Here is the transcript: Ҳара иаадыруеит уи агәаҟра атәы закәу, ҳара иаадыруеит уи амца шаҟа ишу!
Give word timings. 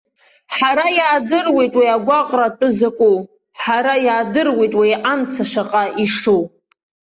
Ҳара 0.55 0.85
иаадыруеит 0.97 1.73
уи 1.79 1.87
агәаҟра 1.95 2.45
атәы 2.49 2.67
закәу, 2.77 3.17
ҳара 3.61 3.95
иаадыруеит 4.05 4.73
уи 4.79 4.91
амца 5.11 5.43
шаҟа 5.51 5.83
ишу! 6.03 6.41